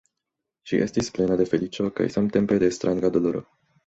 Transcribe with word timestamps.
Ŝi 0.69 0.79
estis 0.85 1.09
plena 1.17 1.35
de 1.41 1.45
feliĉo 1.51 1.85
kaj 1.99 2.09
samtempe 2.15 2.59
de 2.65 2.73
stranga 2.79 3.15
doloro. 3.19 3.45